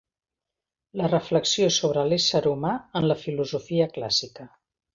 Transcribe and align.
La 1.01 1.09
reflexió 1.11 1.67
sobre 1.75 2.05
l'ésser 2.09 2.43
humà 2.53 2.73
en 3.01 3.07
la 3.13 3.19
filosofia 3.27 3.89
clàssica 3.99 4.49